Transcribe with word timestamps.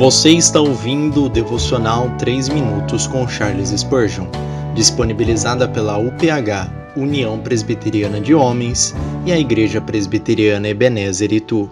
Você 0.00 0.30
está 0.30 0.58
ouvindo 0.58 1.26
o 1.26 1.28
devocional 1.28 2.08
3 2.16 2.48
minutos 2.48 3.06
com 3.06 3.28
Charles 3.28 3.68
Spurgeon, 3.68 4.28
disponibilizada 4.74 5.68
pela 5.68 5.98
UPH, 5.98 6.96
União 6.96 7.38
Presbiteriana 7.38 8.18
de 8.18 8.34
Homens, 8.34 8.94
e 9.26 9.30
a 9.30 9.38
Igreja 9.38 9.78
Presbiteriana 9.78 10.68
Ebenezer 10.68 11.34
Itu. 11.34 11.68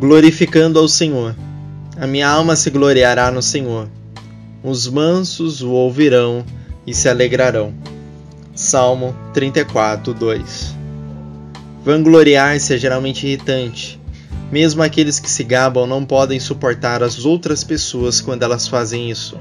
Glorificando 0.00 0.78
ao 0.78 0.88
Senhor. 0.88 1.36
A 1.98 2.06
minha 2.06 2.26
alma 2.26 2.56
se 2.56 2.70
gloriará 2.70 3.30
no 3.30 3.42
Senhor. 3.42 3.86
Os 4.64 4.88
mansos 4.88 5.60
o 5.60 5.72
ouvirão 5.72 6.42
e 6.86 6.94
se 6.94 7.06
alegrarão. 7.06 7.74
Salmo 8.54 9.14
34, 9.34 10.14
2 10.14 10.79
Vangloriar-se 11.82 12.74
é 12.74 12.78
geralmente 12.78 13.26
irritante. 13.26 13.98
Mesmo 14.52 14.82
aqueles 14.82 15.18
que 15.18 15.30
se 15.30 15.42
gabam 15.42 15.86
não 15.86 16.04
podem 16.04 16.38
suportar 16.38 17.02
as 17.02 17.24
outras 17.24 17.64
pessoas 17.64 18.20
quando 18.20 18.42
elas 18.42 18.68
fazem 18.68 19.10
isso. 19.10 19.38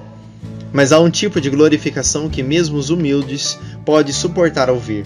Mas 0.71 0.93
há 0.93 0.99
um 0.99 1.09
tipo 1.09 1.41
de 1.41 1.49
glorificação 1.49 2.29
que 2.29 2.41
mesmo 2.41 2.77
os 2.77 2.89
humildes 2.89 3.59
podem 3.83 4.13
suportar 4.13 4.69
ouvir. 4.69 5.03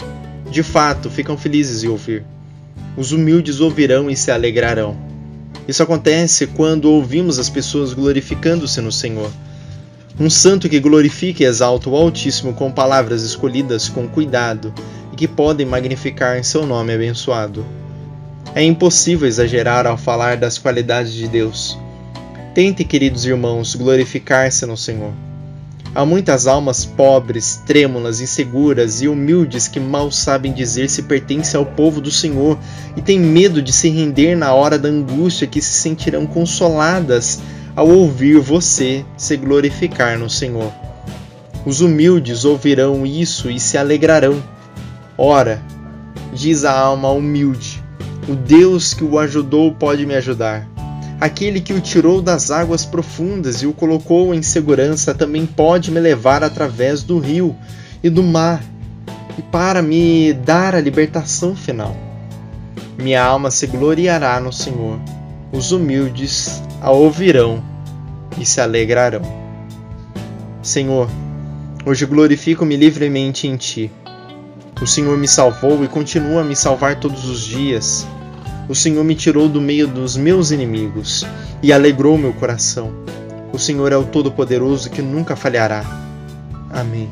De 0.48 0.62
fato, 0.62 1.10
ficam 1.10 1.36
felizes 1.36 1.82
em 1.82 1.88
ouvir. 1.88 2.24
Os 2.96 3.10
humildes 3.10 3.58
ouvirão 3.58 4.08
e 4.08 4.14
se 4.14 4.30
alegrarão. 4.30 4.96
Isso 5.66 5.82
acontece 5.82 6.46
quando 6.46 6.84
ouvimos 6.84 7.40
as 7.40 7.48
pessoas 7.48 7.92
glorificando-se 7.92 8.80
no 8.80 8.92
Senhor. 8.92 9.30
Um 10.20 10.30
santo 10.30 10.68
que 10.68 10.78
glorifica 10.78 11.42
e 11.42 11.46
exalta 11.46 11.90
o 11.90 11.96
Altíssimo 11.96 12.52
com 12.52 12.70
palavras 12.70 13.22
escolhidas 13.24 13.88
com 13.88 14.06
cuidado 14.06 14.72
e 15.14 15.16
que 15.16 15.28
podem 15.28 15.64
magnificar 15.64 16.42
seu 16.42 16.66
nome 16.66 16.92
abençoado. 16.92 17.64
É 18.52 18.64
impossível 18.64 19.28
exagerar 19.28 19.86
ao 19.86 19.96
falar 19.96 20.36
das 20.36 20.58
qualidades 20.58 21.12
de 21.12 21.28
Deus. 21.28 21.78
Tente, 22.52 22.82
queridos 22.82 23.24
irmãos, 23.24 23.76
glorificar-se 23.76 24.66
no 24.66 24.76
Senhor. 24.76 25.12
Há 25.94 26.04
muitas 26.04 26.48
almas 26.48 26.84
pobres, 26.84 27.62
trêmulas, 27.64 28.20
inseguras 28.20 29.02
e 29.02 29.06
humildes 29.06 29.68
que 29.68 29.78
mal 29.78 30.10
sabem 30.10 30.52
dizer 30.52 30.90
se 30.90 31.04
pertencem 31.04 31.56
ao 31.56 31.64
povo 31.64 32.00
do 32.00 32.10
Senhor 32.10 32.58
e 32.96 33.00
têm 33.00 33.20
medo 33.20 33.62
de 33.62 33.72
se 33.72 33.88
render 33.88 34.34
na 34.34 34.52
hora 34.52 34.76
da 34.76 34.88
angústia 34.88 35.46
que 35.46 35.60
se 35.62 35.74
sentirão 35.74 36.26
consoladas 36.26 37.38
ao 37.76 37.88
ouvir 37.88 38.40
você 38.40 39.04
se 39.16 39.36
glorificar 39.36 40.18
no 40.18 40.28
Senhor. 40.28 40.72
Os 41.64 41.80
humildes 41.80 42.44
ouvirão 42.44 43.06
isso 43.06 43.48
e 43.48 43.60
se 43.60 43.78
alegrarão. 43.78 44.42
Ora, 45.16 45.62
diz 46.32 46.64
a 46.64 46.78
alma 46.78 47.10
humilde: 47.10 47.82
o 48.28 48.34
Deus 48.34 48.94
que 48.94 49.04
o 49.04 49.18
ajudou 49.18 49.72
pode 49.72 50.04
me 50.06 50.14
ajudar. 50.14 50.68
Aquele 51.20 51.60
que 51.60 51.72
o 51.72 51.80
tirou 51.80 52.20
das 52.20 52.50
águas 52.50 52.84
profundas 52.84 53.62
e 53.62 53.66
o 53.66 53.72
colocou 53.72 54.34
em 54.34 54.42
segurança 54.42 55.14
também 55.14 55.46
pode 55.46 55.90
me 55.90 56.00
levar 56.00 56.42
através 56.42 57.02
do 57.02 57.18
rio 57.18 57.56
e 58.02 58.10
do 58.10 58.22
mar 58.22 58.62
e 59.38 59.42
para 59.42 59.80
me 59.80 60.32
dar 60.32 60.74
a 60.74 60.80
libertação 60.80 61.54
final. 61.54 61.96
Minha 62.98 63.22
alma 63.22 63.50
se 63.50 63.66
gloriará 63.66 64.38
no 64.40 64.52
Senhor. 64.52 64.98
Os 65.52 65.72
humildes 65.72 66.62
a 66.80 66.90
ouvirão 66.90 67.62
e 68.38 68.44
se 68.44 68.60
alegrarão. 68.60 69.22
Senhor, 70.62 71.08
hoje 71.86 72.06
glorifico-me 72.06 72.76
livremente 72.76 73.46
em 73.46 73.56
Ti. 73.56 73.90
O 74.84 74.86
Senhor 74.86 75.16
me 75.16 75.26
salvou 75.26 75.82
e 75.82 75.88
continua 75.88 76.42
a 76.42 76.44
me 76.44 76.54
salvar 76.54 77.00
todos 77.00 77.24
os 77.24 77.42
dias. 77.42 78.06
O 78.68 78.74
Senhor 78.74 79.02
me 79.02 79.14
tirou 79.14 79.48
do 79.48 79.58
meio 79.58 79.88
dos 79.88 80.14
meus 80.14 80.50
inimigos 80.50 81.26
e 81.62 81.72
alegrou 81.72 82.18
meu 82.18 82.34
coração. 82.34 82.92
O 83.50 83.58
Senhor 83.58 83.92
é 83.92 83.96
o 83.96 84.04
Todo-Poderoso 84.04 84.90
que 84.90 85.00
nunca 85.00 85.34
falhará. 85.34 85.82
Amém. 86.70 87.10